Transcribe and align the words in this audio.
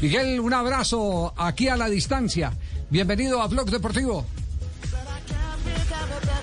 Miguel, 0.00 0.40
un 0.40 0.52
abrazo 0.54 1.32
aquí 1.36 1.68
a 1.68 1.76
la 1.76 1.88
distancia. 1.88 2.52
Bienvenido 2.90 3.40
a 3.42 3.46
Blog 3.48 3.70
Deportivo. 3.70 4.24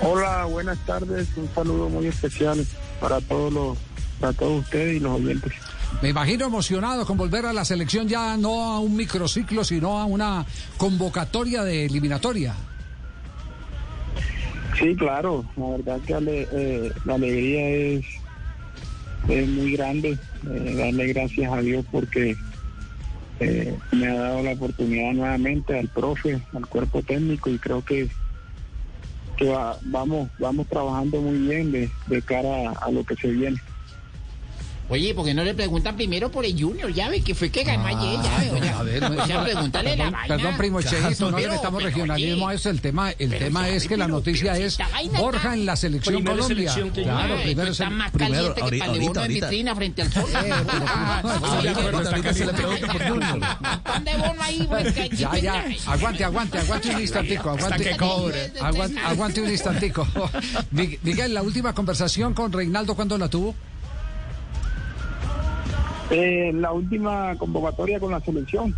Hola, 0.02 0.46
buenas 0.46 0.78
tardes. 0.86 1.28
Un 1.36 1.50
saludo 1.54 1.90
muy 1.90 2.08
especial 2.08 2.66
para 3.02 3.20
todos 3.22 3.52
los, 3.52 3.78
para 4.20 4.34
todos 4.34 4.62
ustedes 4.64 4.98
y 4.98 5.00
los 5.00 5.20
oyentes. 5.20 5.52
Me 6.02 6.10
imagino 6.10 6.46
emocionado 6.46 7.06
con 7.06 7.18
volver 7.18 7.46
a 7.46 7.52
la 7.54 7.66
selección 7.66 8.08
ya 8.08 8.38
no 8.38 8.64
a 8.72 8.80
un 8.80 8.96
microciclo, 8.96 9.64
sino 9.64 10.00
a 10.00 10.06
una 10.06 10.46
convocatoria 10.78 11.64
de 11.64 11.86
eliminatoria. 11.86 12.54
Sí, 14.80 14.96
claro. 14.96 15.44
La 15.58 15.66
verdad 15.78 16.00
que 16.06 16.14
ale- 16.14 16.48
eh, 16.52 16.92
la 17.04 17.16
alegría 17.16 17.68
es, 17.70 18.06
es 19.28 19.48
muy 19.50 19.74
grande. 19.74 20.18
Eh, 20.50 20.76
darle 20.78 21.08
gracias 21.08 21.52
a 21.52 21.58
Dios 21.60 21.84
porque 21.92 22.38
eh, 23.40 23.78
me 23.92 24.08
ha 24.08 24.14
dado 24.16 24.44
la 24.44 24.52
oportunidad 24.52 25.14
nuevamente 25.14 25.78
al 25.80 25.88
profe, 25.88 26.42
al 26.54 26.68
cuerpo 26.68 27.02
técnico 27.02 27.50
y 27.50 27.58
creo 27.58 27.84
que 27.84 28.10
que 29.38 29.46
va- 29.48 29.78
vamos 29.84 30.30
vamos 30.38 30.68
trabajando 30.68 31.22
muy 31.22 31.38
bien 31.38 31.72
de, 31.72 31.90
cara 32.22 32.72
a, 32.72 32.92
lo 32.92 33.04
que 33.06 33.16
se 33.16 33.30
viene. 33.30 33.58
Oye, 34.90 35.14
¿por 35.14 35.24
qué 35.26 35.34
no 35.34 35.44
le 35.44 35.54
preguntan 35.54 35.96
primero 35.96 36.30
por 36.30 36.44
el 36.46 36.60
Junior? 36.62 36.92
Ya 36.92 37.10
ve 37.10 37.22
que 37.22 37.36
fue 37.36 37.50
que 37.50 37.64
ganó 37.64 37.86
ayer, 37.86 38.20
ya. 38.24 38.69
Oiga. 39.04 39.24
A 39.24 39.28
ver, 39.28 39.28
o 39.28 39.28
sea, 39.28 39.44
pregúntale 39.44 39.90
la 39.90 39.96
perdón, 39.98 40.12
vaina. 40.14 40.36
perdón, 40.36 40.58
primo 40.58 40.82
Cheito, 40.82 41.32
no 41.32 41.40
le 41.40 41.50
metamos 41.50 41.84
regionalismo 41.84 42.48
a 42.48 42.54
eso. 42.54 42.70
El 42.70 42.82
tema, 42.82 43.12
el 43.12 43.30
tema 43.38 43.70
es 43.70 43.88
que 43.88 43.98
la 43.98 44.08
noticia 44.08 44.58
es 44.58 44.78
Borja 45.18 45.54
en 45.54 45.66
la 45.66 45.76
selección 45.76 46.24
Colombia. 46.24 46.48
selección 46.48 46.92
que 46.92 47.04
claro, 47.04 47.36
primero 47.44 47.72
más 47.92 48.12
primero, 48.12 48.54
caliente 48.54 48.56
que 48.56 48.62
ahorita, 48.64 48.86
en 48.86 49.18
ahorita. 49.18 49.48
vitrina 49.48 49.76
frente 49.76 50.02
al 50.02 50.12
sol. 50.14 50.26
Bono 54.18 54.42
ahí, 54.42 54.68
Ya, 55.14 55.36
ya, 55.38 55.66
aguante, 55.88 56.24
aguante, 56.24 56.58
aguante 56.60 56.90
un 56.96 57.02
instantico, 57.02 57.50
aguante, 57.50 57.94
aguante, 58.60 59.00
aguante 59.00 59.42
un 59.42 59.50
instantico. 59.50 60.08
Mi- 60.72 60.98
Miguel, 61.04 61.34
la 61.34 61.42
última 61.42 61.74
conversación 61.74 62.34
con 62.34 62.52
Reinaldo, 62.52 62.96
¿cuándo 62.96 63.18
la 63.18 63.28
tuvo? 63.30 63.56
Eh, 66.12 66.52
la 66.56 66.72
última 66.72 67.36
convocatoria 67.38 68.00
con 68.00 68.12
la 68.12 68.20
selección. 68.22 68.76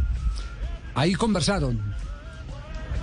Ahí 0.95 1.14
conversaron. 1.14 1.80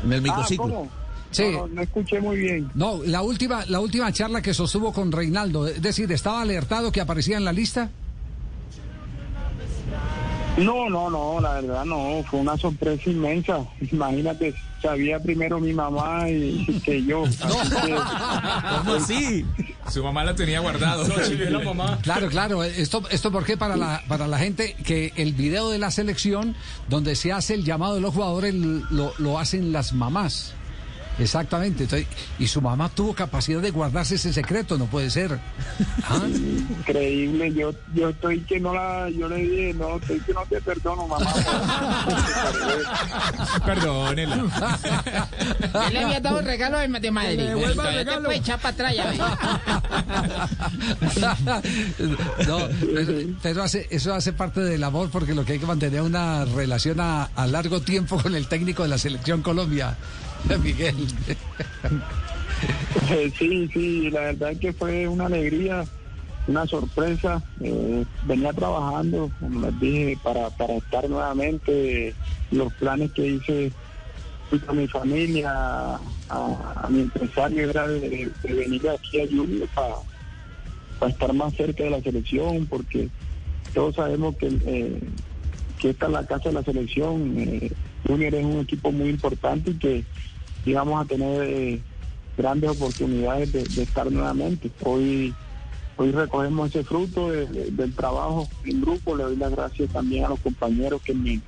En 0.05 0.13
el 0.13 0.19
Ah, 0.21 0.23
microciclo. 0.23 0.65
¿cómo? 0.65 0.91
Sí. 1.31 1.45
No, 1.53 1.67
no, 1.67 1.69
no 1.69 1.83
escuché 1.83 2.21
muy 2.21 2.37
bien. 2.39 2.71
No, 2.75 3.01
la 3.05 3.23
última, 3.23 3.65
la 3.67 3.81
última 3.81 4.11
charla 4.13 4.41
que 4.41 4.55
sostuvo 4.55 4.93
con 4.93 5.13
Reinaldo, 5.13 5.67
es 5.67 5.83
decir, 5.83 6.11
¿estaba 6.13 6.41
alertado 6.41 6.91
que 6.93 7.01
aparecía 7.01 7.37
en 7.37 7.45
la 7.45 7.53
lista? 7.53 7.91
No, 10.59 10.91
no, 10.91 11.09
no, 11.09 11.41
la 11.41 11.55
verdad 11.55 11.85
no, 11.85 12.23
fue 12.29 12.41
una 12.41 12.57
sorpresa 12.57 13.09
inmensa. 13.09 13.61
Imagínate, 13.93 14.55
sabía 14.83 15.19
primero 15.21 15.61
mi 15.61 15.73
mamá 15.73 16.29
y 16.29 16.65
que 16.85 17.05
yo. 17.05 17.25
Así 17.43 17.71
que, 17.71 17.95
¿Cómo 18.79 18.95
así? 18.95 19.45
Su 19.91 20.03
mamá 20.03 20.25
la 20.25 20.35
tenía 20.35 20.61
guardado. 20.61 21.05
la 21.07 21.59
mamá. 21.61 21.99
Claro, 22.03 22.29
claro. 22.29 22.65
Esto, 22.65 23.03
esto 23.11 23.31
porque 23.31 23.57
para 23.57 23.77
la, 23.77 24.03
para 24.09 24.27
la 24.27 24.39
gente 24.39 24.75
que 24.85 25.13
el 25.17 25.33
video 25.35 25.71
de 25.71 25.79
la 25.79 25.91
selección, 25.91 26.55
donde 26.89 27.15
se 27.17 27.33
hace 27.33 27.55
el 27.55 27.65
llamado 27.65 27.95
de 27.95 28.01
los 28.01 28.15
jugadores, 28.15 28.55
lo, 28.55 29.13
lo 29.19 29.39
hacen 29.39 29.73
las 29.73 29.93
mamás. 29.93 30.55
Exactamente. 31.19 31.85
Entonces, 31.85 32.07
y 32.39 32.47
su 32.47 32.61
mamá 32.61 32.89
tuvo 32.89 33.15
capacidad 33.15 33.61
de 33.61 33.71
guardarse 33.71 34.17
ese 34.17 34.33
secreto, 34.33 34.79
no 34.79 34.87
puede 34.87 35.11
ser. 35.11 35.39
¿Ah? 36.09 36.21
increíble, 36.29 37.53
yo, 37.55 37.73
yo 37.95 38.11
estoy 38.11 38.41
que 38.41 38.61
no 38.61 38.75
la, 38.75 39.09
yo 39.11 39.29
le 39.29 39.37
dije, 39.37 39.75
no, 39.75 39.97
estoy 39.97 40.21
que 40.21 40.33
no 40.33 40.43
te 40.49 40.61
perdono, 40.61 41.07
mamá. 41.07 41.27
Perdónela. 43.65 44.37
Yo 45.73 45.91
le 45.91 46.05
había 46.05 46.21
dado 46.21 46.41
el 46.41 46.47
regalo 46.47 46.79
de, 46.79 46.89
de 46.89 47.11
Madrid. 47.11 47.41
el 47.41 47.59
Entonces, 47.59 47.95
regalo. 47.95 48.31
Echar 48.31 48.59
para 48.61 48.75
atrás, 48.75 48.95
ya 48.95 49.13
no, 52.47 52.59
pero, 52.95 53.13
pero 53.43 53.63
hace, 53.63 53.87
eso 53.91 54.15
hace 54.15 54.33
parte 54.33 54.61
del 54.61 54.83
amor 54.85 55.11
porque 55.11 55.35
lo 55.35 55.45
que 55.45 55.55
hay 55.55 55.59
que 55.59 55.67
mantener 55.67 56.03
una 56.03 56.45
relación 56.45 57.01
a, 57.01 57.25
a 57.25 57.47
largo 57.47 57.81
tiempo 57.81 58.21
con 58.23 58.35
el 58.35 58.47
técnico 58.49 58.83
de 58.83 58.89
la 58.89 58.99
selección 58.99 59.43
Colombia, 59.43 59.97
Miguel. 60.63 61.09
Eh, 63.11 63.33
sí, 63.39 63.69
sí, 63.73 64.11
la 64.11 64.21
verdad 64.21 64.57
que 64.61 64.73
fue 64.73 65.07
una 65.09 65.27
alegría, 65.27 65.87
una 66.47 66.67
sorpresa. 66.67 67.43
Eh, 67.61 68.05
venía 68.25 68.53
trabajando, 68.53 69.31
como 69.41 69.61
les 69.61 69.81
dije, 69.81 70.19
para, 70.23 70.51
para 70.51 70.75
estar 70.75 71.09
nuevamente. 71.09 72.15
Los 72.51 72.73
planes 72.75 73.13
que 73.13 73.27
hice 73.27 73.73
con 74.67 74.79
mi 74.79 74.89
familia, 74.89 75.53
a, 75.53 76.01
a 76.29 76.89
mi 76.89 77.01
empresario, 77.01 77.69
era 77.69 77.87
de, 77.87 78.31
venir 78.43 78.89
aquí 78.89 79.21
a 79.21 79.27
Junior 79.27 79.69
para, 79.75 79.97
para 80.99 81.13
estar 81.13 81.33
más 81.35 81.55
cerca 81.55 81.85
de 81.85 81.91
la 81.91 82.01
selección, 82.01 82.67
porque 82.67 83.11
todos 83.75 83.97
sabemos 83.97 84.35
que, 84.37 84.49
eh, 84.65 85.01
que 85.79 85.91
esta 85.91 86.07
es 86.07 86.13
la 86.13 86.27
casa 86.27 86.49
de 86.49 86.55
la 86.55 86.63
selección. 86.63 87.35
Eh, 87.39 87.71
Junior 88.07 88.35
es 88.35 88.45
un 88.45 88.61
equipo 88.61 88.93
muy 88.93 89.09
importante 89.11 89.71
y 89.71 89.75
que 89.75 90.05
íbamos 90.65 91.05
a 91.05 91.09
tener 91.09 91.43
eh, 91.43 91.81
grandes 92.37 92.71
oportunidades 92.71 93.53
de, 93.53 93.65
de 93.65 93.83
estar 93.83 94.11
nuevamente. 94.11 94.71
Hoy 94.85 95.35
hoy 95.97 96.13
recogemos 96.13 96.69
ese 96.71 96.85
fruto 96.85 97.31
de- 97.31 97.47
de- 97.47 97.71
del 97.73 97.93
trabajo 97.95 98.49
en 98.65 98.81
grupo. 98.81 99.17
Le 99.17 99.25
doy 99.25 99.37
las 99.37 99.51
gracias 99.51 99.91
también 99.91 100.25
a 100.25 100.29
los 100.29 100.39
compañeros 100.41 101.03
que 101.03 101.13
me, 101.13 101.41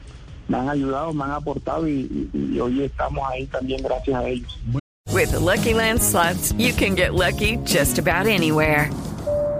me 0.49 0.57
han 0.59 0.69
ayudado, 0.69 1.13
me 1.13 1.23
han 1.25 1.31
aportado 1.31 1.87
y, 1.89 2.29
hoy 2.61 2.83
estamos 2.83 3.23
ahí 3.31 3.47
también 3.47 3.81
gracias 3.83 4.17
a 4.17 4.29
ellos. 4.29 4.59
With 5.13 5.33
Lucky 5.35 5.75
Land 5.75 6.01
slots, 6.03 6.53
you 6.59 6.73
can 6.73 6.95
get 6.97 7.15
lucky 7.15 7.59
just 7.65 7.99
about 7.99 8.27
anywhere. 8.27 8.91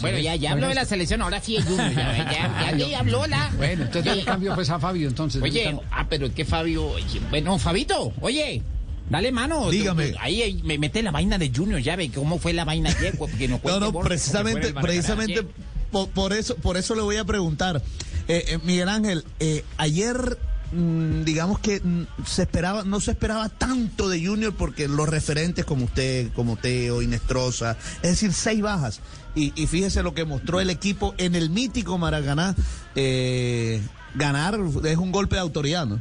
Bueno, 0.00 0.18
ya, 0.18 0.36
ya 0.36 0.52
habló 0.52 0.68
de 0.68 0.74
la 0.74 0.84
selección, 0.84 1.22
ahora 1.22 1.40
sí 1.40 1.56
es 1.56 1.64
Junior. 1.68 1.92
Ya, 1.94 2.24
ya, 2.24 2.76
ya, 2.76 2.88
ya 2.88 2.98
habló 3.00 3.26
la. 3.26 3.50
Bueno, 3.56 3.84
entonces 3.84 4.16
le 4.16 4.24
cambio 4.24 4.54
pues 4.54 4.70
a 4.70 4.78
Fabio 4.78 5.08
entonces. 5.08 5.42
Oye, 5.42 5.76
ah, 5.90 6.06
pero 6.08 6.26
es 6.26 6.32
que 6.32 6.44
Fabio. 6.44 6.86
oye, 6.90 7.20
Bueno, 7.30 7.58
Fabito, 7.58 8.12
oye. 8.20 8.62
Dale 9.08 9.30
mano. 9.30 9.70
Dígame. 9.70 10.14
Ahí, 10.18 10.42
ahí, 10.42 10.60
me 10.64 10.78
mete 10.78 11.00
la 11.02 11.12
vaina 11.12 11.38
de 11.38 11.52
Junior, 11.54 11.80
ya 11.80 11.94
ve 11.94 12.10
cómo 12.10 12.38
fue 12.38 12.52
la 12.52 12.64
vaina 12.64 12.90
ayer. 12.90 13.16
Porque 13.16 13.46
no, 13.46 13.60
No, 13.64 13.78
no, 13.78 13.92
precisamente, 14.00 14.74
precisamente 14.74 15.46
por, 15.92 16.08
por 16.08 16.32
eso, 16.32 16.56
por 16.56 16.76
eso 16.76 16.94
le 16.94 17.02
voy 17.02 17.16
a 17.16 17.24
preguntar. 17.24 17.82
Eh, 18.28 18.44
eh, 18.48 18.58
Miguel 18.64 18.88
Ángel, 18.88 19.24
eh, 19.38 19.64
ayer 19.76 20.38
digamos 20.72 21.58
que 21.60 21.80
mm, 21.80 22.24
se 22.24 22.42
esperaba, 22.42 22.84
no 22.84 23.00
se 23.00 23.12
esperaba 23.12 23.48
tanto 23.48 24.08
de 24.08 24.24
Junior 24.24 24.54
porque 24.54 24.88
los 24.88 25.08
referentes 25.08 25.64
como 25.64 25.84
usted, 25.84 26.32
como 26.34 26.56
Teo, 26.56 27.02
Inestrosa, 27.02 27.76
es 28.02 28.10
decir, 28.10 28.32
seis 28.32 28.62
bajas. 28.62 29.00
Y, 29.34 29.50
fíjese 29.66 30.02
lo 30.02 30.14
que 30.14 30.24
mostró 30.24 30.60
el 30.60 30.70
equipo 30.70 31.14
en 31.18 31.34
el 31.34 31.50
mítico 31.50 31.98
Maracaná. 31.98 32.54
eh, 32.94 33.82
ganar 34.14 34.58
es 34.84 34.96
un 34.96 35.12
golpe 35.12 35.36
de 35.36 35.42
autoridad, 35.42 35.84
¿no? 35.84 36.00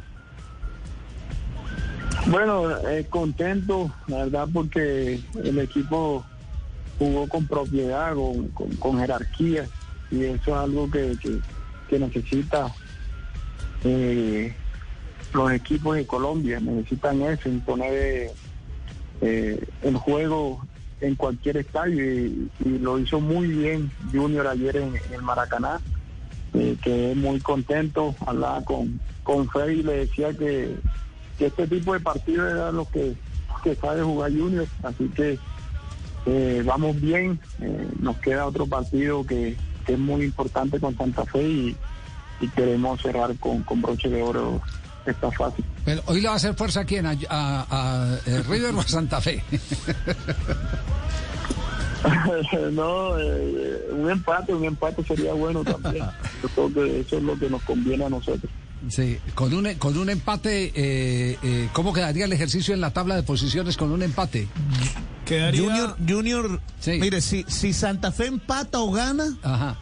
Bueno, 2.27 2.71
eh, 2.87 3.05
contento, 3.09 3.93
la 4.07 4.19
verdad, 4.19 4.47
porque 4.53 5.19
el 5.43 5.59
equipo 5.59 6.25
jugó 6.97 7.27
con 7.27 7.45
propiedad, 7.45 8.15
con, 8.15 8.47
con, 8.49 8.69
con 8.77 8.99
jerarquía, 8.99 9.67
y 10.09 10.23
eso 10.23 10.51
es 10.51 10.57
algo 10.57 10.89
que, 10.89 11.17
que 11.89 11.99
necesita 11.99 12.73
eh, 13.85 14.53
los 15.33 15.51
equipos 15.51 15.95
de 15.95 16.07
Colombia 16.07 16.59
necesitan 16.59 17.21
eso, 17.21 17.47
imponer 17.47 18.31
eh, 19.21 19.63
el 19.83 19.95
juego 19.95 20.61
en 21.01 21.15
cualquier 21.15 21.57
estadio 21.57 22.03
y, 22.03 22.49
lo 22.63 22.97
hizo 22.97 23.19
muy 23.19 23.47
bien 23.47 23.91
Junior 24.11 24.47
ayer 24.47 24.77
en, 24.77 24.95
en 24.95 25.13
el 25.13 25.21
Maracaná. 25.21 25.79
Eh, 26.53 26.77
quedé 26.81 27.15
muy 27.15 27.39
contento, 27.41 28.15
hablaba 28.25 28.63
con, 28.63 28.99
con 29.23 29.47
Freddy 29.49 29.81
y 29.81 29.83
le 29.83 29.97
decía 29.97 30.33
que, 30.33 30.75
que 31.37 31.47
este 31.47 31.67
tipo 31.67 31.93
de 31.93 31.99
partidos 31.99 32.51
era 32.51 32.71
lo 32.71 32.89
que, 32.89 33.13
que 33.63 33.75
sabe 33.75 34.01
jugar 34.01 34.31
Junior, 34.31 34.65
así 34.83 35.09
que 35.09 35.37
eh, 36.25 36.63
vamos 36.65 36.99
bien, 36.99 37.39
eh, 37.61 37.87
nos 37.99 38.17
queda 38.17 38.47
otro 38.47 38.65
partido 38.65 39.25
que, 39.25 39.55
que 39.85 39.93
es 39.93 39.99
muy 39.99 40.23
importante 40.23 40.79
con 40.79 40.97
Santa 40.97 41.25
Fe 41.25 41.43
y, 41.43 41.75
y 42.41 42.49
queremos 42.49 43.01
cerrar 43.01 43.35
con, 43.37 43.63
con 43.63 43.81
broche 43.81 44.09
de 44.09 44.21
oro 44.21 44.61
esta 45.05 45.31
fase. 45.31 45.63
Pero 45.85 46.01
hoy 46.07 46.19
le 46.21 46.27
va 46.27 46.33
a 46.33 46.37
hacer 46.37 46.55
fuerza 46.55 46.81
a 46.81 46.85
quién, 46.85 47.05
a, 47.05 47.11
a- 47.29 47.65
a, 47.69 48.17
eh, 48.25 48.43
River 48.47 48.73
o 48.75 48.79
a 48.81 48.87
Santa 48.87 49.21
Fe. 49.21 49.41
no, 52.71 53.17
eh, 53.19 53.87
un 53.91 54.09
empate, 54.11 54.53
un 54.53 54.65
empate 54.65 55.03
sería 55.03 55.33
bueno 55.33 55.63
también. 55.63 56.05
Yo 56.43 56.49
creo 56.49 56.73
que 56.73 56.99
eso 57.01 57.17
es 57.17 57.23
lo 57.23 57.37
que 57.37 57.49
nos 57.49 57.61
conviene 57.63 58.05
a 58.05 58.09
nosotros. 58.09 58.51
Sí, 58.89 59.17
con 59.33 59.51
un, 59.53 59.73
con 59.75 59.97
un 59.97 60.09
empate, 60.11 60.71
eh, 60.75 61.39
eh, 61.41 61.69
¿cómo 61.73 61.91
quedaría 61.91 62.25
el 62.25 62.33
ejercicio 62.33 62.73
en 62.73 62.81
la 62.81 62.91
tabla 62.93 63.15
de 63.15 63.23
posiciones 63.23 63.77
con 63.77 63.91
un 63.91 64.03
empate? 64.03 64.47
Quedaría... 65.25 65.61
Junior, 65.63 65.97
Junior, 66.07 66.61
Sí. 66.79 66.99
mire, 66.99 67.21
si, 67.21 67.45
si 67.47 67.73
Santa 67.73 68.11
Fe 68.11 68.27
empata 68.27 68.79
o 68.79 68.91
gana, 68.91 69.25
Ajá. 69.41 69.77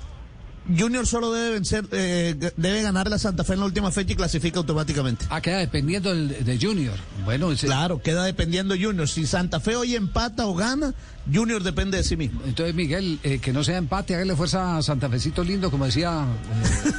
Junior 0.78 1.06
solo 1.06 1.32
debe 1.34 1.52
vencer, 1.52 1.86
eh, 1.92 2.36
debe 2.56 2.82
ganar 2.82 3.10
la 3.10 3.18
Santa 3.20 3.44
Fe 3.44 3.54
en 3.54 3.60
la 3.60 3.66
última 3.66 3.92
fecha 3.92 4.14
y 4.14 4.16
clasifica 4.16 4.60
automáticamente. 4.60 5.26
Ah, 5.30 5.42
queda 5.42 5.58
dependiendo 5.58 6.10
del, 6.16 6.46
de 6.46 6.58
Junior. 6.60 6.96
Bueno, 7.26 7.52
ese- 7.52 7.68
Claro, 7.68 8.02
queda 8.02 8.24
dependiendo 8.24 8.74
Junior. 8.80 9.08
Si 9.10 9.26
Santa 9.26 9.60
Fe 9.60 9.76
hoy 9.76 9.96
empata 9.96 10.46
o 10.48 10.56
gana, 10.56 10.94
Junior 11.32 11.62
depende 11.64 11.98
de 11.98 12.04
sí 12.04 12.16
mismo. 12.16 12.42
entonces 12.46 12.74
Miguel, 12.76 13.20
eh, 13.24 13.40
que 13.40 13.52
no 13.52 13.64
sea 13.64 13.78
empate, 13.78 14.16
hágale 14.16 14.36
fuerza 14.38 14.78
a 14.78 14.82
Santa 14.82 15.10
Fecito 15.10 15.44
lindo, 15.44 15.70
como 15.70 15.86
decía 15.86 16.26
eh, 16.26 16.92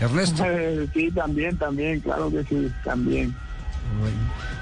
Ernesto. 0.00 0.42
Eh, 0.44 0.88
sí, 0.92 1.10
también, 1.12 1.56
también, 1.56 2.00
claro 2.00 2.30
que 2.30 2.42
sí, 2.44 2.68
también. 2.84 3.34
Bueno, 4.00 4.16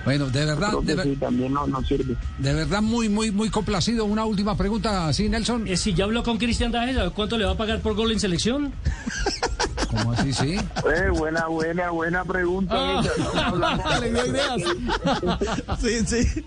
bueno, 0.05 0.27
de 0.31 0.45
verdad, 0.45 0.73
de, 0.83 0.95
ver- 0.95 1.07
sí, 1.07 1.17
también 1.17 1.53
nos, 1.53 1.69
nos 1.69 1.87
sirve. 1.87 2.17
de 2.39 2.53
verdad 2.55 2.83
muy, 2.83 3.09
muy, 3.09 3.31
muy 3.31 3.49
complacido. 3.51 4.05
Una 4.05 4.25
última 4.25 4.57
pregunta, 4.57 5.13
¿sí, 5.13 5.29
Nelson? 5.29 5.67
Eh, 5.69 5.77
si 5.77 5.95
ya 5.95 6.05
habló 6.05 6.23
con 6.23 6.39
Cristian 6.39 6.73
Dajes, 6.73 6.97
¿sabe 6.97 7.11
cuánto 7.11 7.39
le 7.39 7.45
va 7.45 7.53
a 7.53 7.57
pagar 7.57 7.81
por 7.81 7.95
gol 7.95 8.11
en 8.13 8.21
selección? 8.21 8.73
¿Cómo 9.91 10.13
así, 10.13 10.33
sí? 10.33 10.55
Eh, 10.57 11.11
buena, 11.11 11.47
buena, 11.49 11.91
buena 11.91 12.25
pregunta. 12.25 12.75
Ah. 12.75 13.99
Le 14.01 14.11
dio 14.11 14.27
ideas. 14.27 14.63
Sí, 15.81 16.07
sí. 16.07 16.45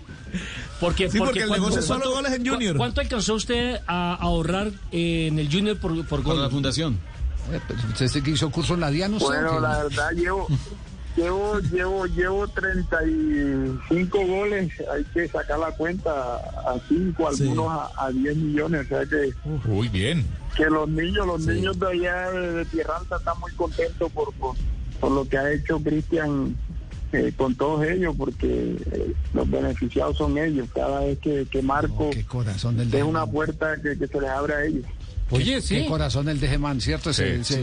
Porque, 0.80 1.08
Sí, 1.10 1.18
porque 1.18 1.40
el 1.40 1.48
¿cuánto- 1.48 1.62
negocio 1.64 1.80
es 1.80 1.86
solo 1.86 2.00
cuánto- 2.00 2.16
goles 2.16 2.32
en 2.32 2.46
Junior. 2.46 2.72
cu- 2.74 2.78
¿Cuánto 2.78 3.00
alcanzó 3.00 3.34
usted 3.34 3.80
a 3.86 4.14
ahorrar 4.14 4.72
eh, 4.92 5.28
en 5.28 5.38
el 5.38 5.50
Junior 5.50 5.78
por, 5.78 5.92
por 6.06 6.22
Por 6.22 6.34
la 6.34 6.42
gol? 6.42 6.50
fundación. 6.50 6.98
Eh, 7.52 7.60
pero 7.68 7.80
¿Usted 7.88 8.22
que 8.22 8.32
hizo 8.32 8.50
curso 8.50 8.74
en 8.74 8.80
la 8.80 8.90
DIA, 8.90 9.08
no 9.08 9.18
Bueno, 9.18 9.60
la 9.60 9.84
verdad, 9.84 10.10
llevo, 10.12 10.48
llevo, 11.16 11.58
llevo, 11.60 12.06
llevo 12.06 12.48
35 12.48 14.18
goles. 14.26 14.72
Hay 14.92 15.04
que 15.04 15.28
sacar 15.28 15.58
la 15.58 15.70
cuenta 15.72 16.10
a 16.36 16.76
5, 16.88 17.32
Sí. 17.32 17.42
algunos 17.44 17.68
a, 17.70 17.90
a 18.06 18.10
10 18.10 18.36
millones. 18.36 18.86
O 18.86 18.88
sea 18.88 19.04
que, 19.06 19.30
Uy, 19.68 19.88
bien. 19.88 20.24
que 20.56 20.66
los 20.66 20.88
niños, 20.88 21.26
los 21.26 21.46
niños 21.46 21.78
de 21.78 21.86
allá 21.88 22.30
de, 22.30 22.52
de 22.52 22.64
Tierra 22.66 22.98
Alta 22.98 23.16
están 23.16 23.38
muy 23.40 23.52
contentos 23.52 24.10
por, 24.12 24.32
por, 24.34 24.54
por 25.00 25.10
lo 25.12 25.28
que 25.28 25.38
ha 25.38 25.52
hecho 25.52 25.78
Cristian 25.80 26.56
eh, 27.12 27.32
con 27.36 27.54
todos 27.54 27.84
ellos, 27.86 28.14
porque 28.18 28.76
eh, 28.92 29.12
los 29.32 29.48
beneficiados 29.50 30.16
son 30.16 30.36
ellos. 30.38 30.68
Cada 30.74 31.00
vez 31.00 31.18
que, 31.18 31.46
que 31.50 31.62
Marco 31.62 32.08
Oh, 32.08 32.10
qué 32.10 32.24
corazón 32.24 32.76
del 32.76 32.92
es 32.94 33.04
una 33.04 33.26
puerta 33.26 33.76
que, 33.80 33.96
que 33.98 34.06
se 34.06 34.20
les 34.20 34.30
abre 34.30 34.54
a 34.54 34.64
ellos. 34.64 34.84
Oye, 35.30 35.60
sí. 35.60 35.74
Qué 35.82 35.86
corazón 35.86 36.28
el 36.28 36.38
de 36.38 36.46
Gemán, 36.48 36.80
¿cierto? 36.80 37.10
Es, 37.10 37.16
Sí, 37.16 37.22
el, 37.24 37.44
sí. 37.44 37.56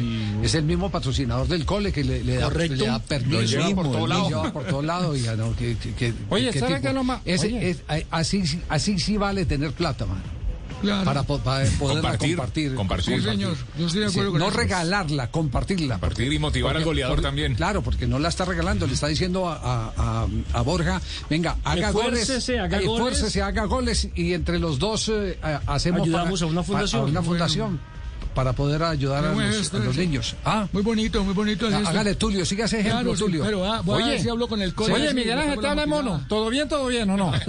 es 0.43 0.53
el 0.55 0.63
mismo 0.65 0.89
patrocinador 0.91 1.47
del 1.47 1.65
cole 1.65 1.93
que 1.93 2.03
le, 2.03 2.23
le 2.23 2.35
da, 2.35 2.49
le 2.49 2.67
da 2.75 2.99
permiso. 2.99 3.39
Lo 3.41 3.47
lleva 3.47 3.75
por 3.75 3.85
todo 3.91 4.07
lado. 4.07 4.27
lleva 4.29 4.51
por 4.53 4.63
todo 4.65 4.81
lado. 4.81 5.15
y 5.15 5.21
ya 5.21 5.35
no, 5.37 5.55
que, 5.55 5.77
que- 5.97 6.13
Oye, 6.29 6.51
qué 6.51 6.59
¿sabe 6.59 6.71
tipo? 6.73 6.81
qué 6.81 6.87
es 6.89 6.93
lo 6.93 7.03
más- 7.05 7.21
Ese- 7.23 7.47
oye. 7.47 7.69
es- 7.69 7.83
así, 8.11 8.45
sí- 8.45 8.61
así 8.67 8.99
sí 8.99 9.15
vale 9.17 9.45
tener 9.45 9.71
plata, 9.71 10.05
man. 10.05 10.21
Claro. 10.83 11.05
Para, 11.05 11.23
po- 11.23 11.39
para 11.39 11.65
poderla 11.71 12.01
Compartir, 12.01 12.35
compartir. 12.35 12.75
compartir. 12.75 13.19
Sí, 13.21 13.25
señor. 13.29 13.55
Yo 13.79 13.87
estoy 13.87 14.01
de 14.01 14.07
acuerdo 14.07 14.31
con 14.31 14.39
no 14.39 14.47
eso. 14.49 14.57
regalarla, 14.57 15.31
compartirla. 15.31 15.97
Partir 15.97 16.31
y 16.31 16.39
motivar 16.39 16.75
al 16.77 16.83
goleador 16.83 17.15
Porque- 17.15 17.27
también. 17.27 17.55
Claro, 17.55 17.81
porque 17.81 18.05
no 18.05 18.19
la 18.19 18.29
está 18.29 18.45
regalando, 18.45 18.85
le 18.85 18.93
está 18.93 19.07
diciendo 19.07 19.47
a, 19.49 19.55
a- 19.55 19.93
a- 20.23 20.27
a 20.53 20.61
Borja, 20.61 21.01
venga, 21.29 21.57
haga 21.63 21.87
Esfuércese, 21.87 22.53
goles, 22.53 22.63
haga 22.73 22.77
goles. 22.81 22.93
esfuércese, 22.93 23.41
haga 23.41 23.65
goles 23.65 24.09
y 24.15 24.33
entre 24.33 24.59
los 24.59 24.77
dos 24.79 25.09
eh, 25.09 25.37
hacemos 25.67 26.01
Ayudamos 26.03 26.39
para- 26.41 26.49
a 26.49 26.51
una 26.51 26.63
fundación. 26.63 27.01
a 27.01 27.05
una 27.05 27.21
Bueno. 27.21 27.79
Para 28.33 28.53
poder 28.53 28.83
ayudar 28.83 29.23
a 29.25 29.31
los, 29.33 29.73
a 29.73 29.79
niños. 29.97 30.35
Ah, 30.45 30.67
Muy 30.71 30.81
bonito, 30.81 31.23
muy 31.23 31.33
bonito. 31.33 31.67
es 31.67 31.73
esto. 31.75 31.89
hágale 31.89 32.15
Tulio, 32.15 32.45
siga 32.45 32.65
ese 32.65 32.79
ejemplo, 32.79 33.01
Claro, 33.01 33.15
sí, 33.15 33.23
Tulio. 33.23 33.43
pero 33.43 33.65
ah, 33.71 33.81
voy 33.81 34.03
a 34.03 34.07
ver 34.07 34.19
si 34.19 34.29
hablo 34.29 34.47
con 34.47 34.61
el 34.61 34.73
cole. 34.73 34.93
Oye, 34.93 35.09
Sí, 35.09 35.15
Miguel 35.15 35.37
Ángel, 35.39 35.55
te 35.55 35.61
la 35.61 35.71
habla 35.71 35.85
mono. 35.85 36.25
¿Todo 36.27 36.49
bien, 36.49 36.67
todo 36.67 36.87
bien 36.87 37.09
o 37.09 37.17
no? 37.17 37.31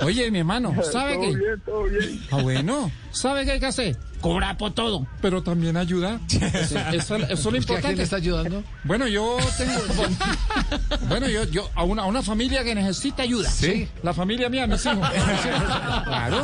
Oye, 0.04 0.30
mi 0.30 0.38
hermano, 0.40 0.74
¿sabe 0.82 1.14
todo 1.14 1.22
qué? 1.22 1.36
bien, 1.36 1.62
todo 1.64 1.82
bien. 1.84 2.20
Ah, 2.30 2.42
bueno, 2.42 2.90
¿sabe 3.10 3.44
qué 3.44 3.52
hay 3.52 3.60
que 3.60 3.66
hacer? 3.66 3.96
Cobrar 4.24 4.56
por 4.56 4.72
todo, 4.72 5.06
pero 5.20 5.42
también 5.42 5.76
ayudar. 5.76 6.18
Eso, 6.30 6.78
eso- 6.92 7.16
eso 7.16 7.16
es 7.16 7.18
lo 7.18 7.18
¿Usted 7.18 7.36
a 7.36 7.36
quién 7.42 7.50
le 7.50 7.56
importante. 7.58 8.02
está 8.04 8.16
ayudando? 8.16 8.64
Bueno, 8.84 9.06
yo 9.06 9.36
tengo. 9.58 9.74
Bueno, 11.08 11.28
yo, 11.28 11.44
yo 11.44 11.68
a 11.74 11.84
una, 11.84 12.02
a 12.04 12.06
una 12.06 12.22
familia 12.22 12.64
que 12.64 12.74
necesita 12.74 13.22
ayuda. 13.22 13.50
Sí. 13.50 13.86
La 14.02 14.14
familia 14.14 14.48
mía, 14.48 14.66
mis 14.66 14.84
hijos. 14.86 14.96
Claro. 16.04 16.40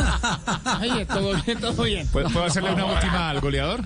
Oye, 0.83 1.07
todo 1.07 1.33
bien, 1.47 1.59
todo 1.59 1.83
bien. 1.85 2.07
¿Puedo 2.09 2.29
puedo 2.29 2.45
hacerle 2.45 2.73
una 2.75 2.85
última 2.85 3.31
al 3.31 3.41
goleador? 3.41 3.81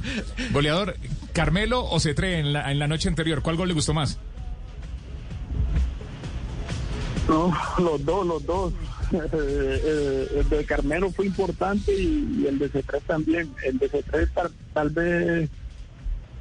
Goleador, 0.50 0.96
¿Carmelo 1.32 1.84
o 1.84 2.00
Cetré 2.00 2.40
en 2.40 2.52
la, 2.52 2.72
en 2.72 2.80
la 2.80 2.88
noche 2.88 3.08
anterior? 3.08 3.42
¿Cuál 3.42 3.54
gol 3.56 3.68
le 3.68 3.74
gustó 3.74 3.94
más? 3.94 4.18
No, 7.28 7.56
los 7.78 8.04
dos, 8.04 8.26
los 8.26 8.44
dos. 8.44 8.72
Eh, 9.32 10.28
el 10.40 10.48
de 10.48 10.64
Carmelo 10.64 11.10
fue 11.10 11.26
importante 11.26 11.92
y, 11.94 12.40
y 12.42 12.46
el 12.46 12.58
de 12.58 12.70
C3 12.72 13.00
también. 13.06 13.50
El 13.64 13.78
de 13.78 13.90
C3 13.90 14.28
tal, 14.34 14.50
tal 14.72 14.90
vez 14.90 15.48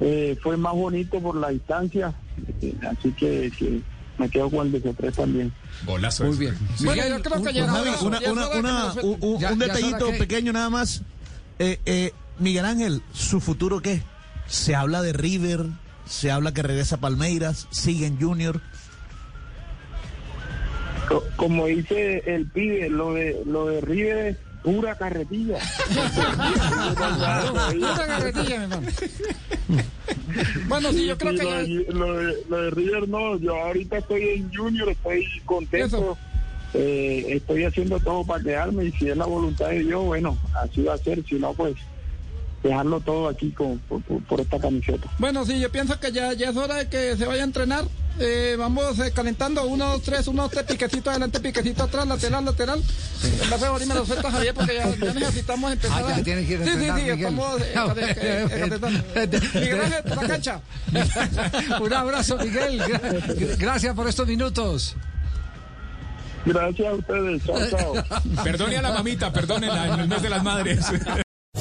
eh, 0.00 0.36
fue 0.42 0.56
más 0.56 0.74
bonito 0.74 1.20
por 1.20 1.36
la 1.36 1.48
distancia, 1.50 2.12
eh, 2.60 2.74
así 2.90 3.12
que, 3.12 3.52
que 3.56 3.80
me 4.18 4.28
quedo 4.28 4.50
con 4.50 4.66
el 4.66 4.72
de 4.72 4.82
C3 4.82 5.12
también. 5.14 5.52
Golazo. 5.86 6.24
Muy 6.24 6.36
bien. 6.36 6.56
Bueno, 6.80 6.92
Miguel, 7.02 7.12
yo 7.16 7.22
creo 7.22 7.42
que 7.42 7.48
un- 9.20 9.40
ya 9.40 9.54
detallito 9.54 10.06
que- 10.10 10.18
pequeño 10.18 10.52
nada 10.52 10.70
más. 10.70 11.02
Eh, 11.58 11.78
eh, 11.86 12.12
Miguel 12.38 12.64
Ángel, 12.64 13.02
¿su 13.12 13.40
futuro 13.40 13.80
qué? 13.80 14.02
Se 14.46 14.74
habla 14.74 15.02
de 15.02 15.12
River, 15.12 15.66
se 16.06 16.30
habla 16.30 16.52
que 16.52 16.62
regresa 16.62 16.96
a 16.96 17.00
Palmeiras, 17.00 17.66
sigue 17.70 18.06
en 18.06 18.20
Junior. 18.20 18.60
Co- 21.08 21.24
Como 21.36 21.66
dice 21.66 22.22
el 22.26 22.46
pibe, 22.46 22.88
lo 22.88 23.14
de, 23.14 23.42
lo 23.46 23.66
de 23.66 23.80
River 23.80 24.26
es 24.26 24.36
pura 24.62 24.94
carretilla. 24.96 25.58
Pura 27.72 28.06
carretilla, 28.06 28.56
mi 28.58 28.64
hermano. 28.64 28.88
Bueno, 30.68 30.90
sí, 30.92 31.06
yo 31.06 31.18
creo 31.18 31.32
Sí, 31.32 31.38
que 31.38 31.44
lo, 31.44 31.50
ya. 31.50 31.58
de, 31.62 31.86
lo 31.92 32.14
de- 32.18 32.36
lo 32.48 32.62
de 32.62 32.70
River 32.70 33.08
no, 33.08 33.38
yo 33.38 33.56
ahorita 33.56 33.98
estoy 33.98 34.22
en 34.30 34.52
Junior, 34.54 34.88
estoy 34.88 35.26
contento, 35.44 35.96
Eso. 35.96 36.18
eh, 36.74 37.26
estoy 37.28 37.64
haciendo 37.64 38.00
todo 38.00 38.24
para 38.24 38.42
quedarme 38.42 38.86
y 38.86 38.92
si 38.92 39.08
es 39.08 39.16
la 39.16 39.26
voluntad 39.26 39.68
de 39.68 39.80
Dios, 39.80 40.02
bueno, 40.04 40.36
así 40.62 40.82
va 40.82 40.94
a 40.94 40.98
ser, 40.98 41.24
si 41.24 41.34
no, 41.36 41.52
pues 41.54 41.74
dejarlo 42.68 42.98
todo 43.00 43.28
aquí 43.28 43.50
con, 43.52 43.78
por, 43.80 44.02
por- 44.02 44.22
por 44.24 44.40
esta 44.40 44.58
camiseta. 44.58 45.08
Bueno, 45.18 45.44
sí, 45.46 45.60
yo 45.60 45.70
pienso 45.70 46.00
que 46.00 46.10
ya, 46.12 46.32
ya 46.32 46.50
es 46.50 46.56
hora 46.56 46.76
de 46.76 46.88
que 46.88 47.16
se 47.16 47.26
vaya 47.26 47.42
a 47.42 47.44
entrenar. 47.44 47.84
Eh, 48.20 48.54
vamos 48.56 48.96
eh, 49.00 49.10
calentando, 49.12 49.64
uno, 49.66 49.86
dos, 49.90 50.02
tres, 50.02 50.28
uno, 50.28 50.42
dos, 50.42 50.52
tres, 50.52 50.62
piquecito 50.64 51.10
adelante, 51.10 51.40
piquecito 51.40 51.82
atrás, 51.82 52.06
lateral, 52.06 52.44
lateral. 52.44 52.80
En 53.42 53.50
base 53.50 53.64
a 53.64 53.68
ahorita 53.68 53.92
me 53.92 53.98
lo 54.00 54.06
suelta 54.06 54.30
Javier 54.30 54.54
porque 54.54 54.74
ya, 54.74 54.88
ya 54.96 55.14
necesitamos 55.14 55.72
empezar. 55.72 56.04
Ah, 56.04 56.08
ya 56.10 56.16
a- 56.16 56.22
tiene 56.22 56.46
que 56.46 56.52
ir 56.52 56.62
a 56.62 56.64
Sí, 56.64 56.70
sí, 56.70 56.74
entrenar, 56.74 56.96
sí, 56.98 57.02
Miguel. 57.02 57.18
estamos 57.18 57.60
eh, 57.60 57.64
eh, 57.74 58.16
eh, 58.16 58.46
eh, 58.50 58.60
calentando. 58.60 59.04
Miguel 59.54 59.80
Ángel, 59.80 60.02
por 60.04 60.16
la 60.22 60.28
cancha. 60.28 60.60
un 61.80 61.92
abrazo, 61.92 62.36
Miguel. 62.38 62.80
Gra- 62.80 63.56
gracias 63.58 63.94
por 63.96 64.08
estos 64.08 64.26
minutos. 64.28 64.94
Gracias 66.46 66.86
a 66.88 66.92
ustedes, 66.94 67.42
chao, 67.44 67.58
chao. 67.70 67.94
Perdone 68.44 68.76
a 68.76 68.82
la 68.82 68.92
mamita, 68.92 69.32
perdónenla 69.32 69.94
en 69.94 70.00
el 70.00 70.08
mes 70.08 70.22
de 70.22 70.30
las 70.30 70.42
madres. 70.44 70.86